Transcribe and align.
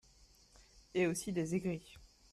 Et 0.95 1.05
aussi 1.05 1.31
des 1.31 1.53
aigris. 1.53 1.99